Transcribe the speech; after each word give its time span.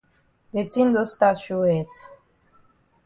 De 0.55 0.63
tin 0.75 0.87
don 0.95 1.09
stat 1.11 1.37
show 1.43 1.61
head. 1.69 1.89